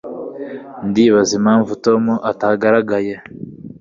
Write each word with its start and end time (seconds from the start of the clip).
Ndibaza 0.87 1.31
impamvu 1.39 1.71
Tom 1.85 2.03
atagaragaye. 2.31 3.13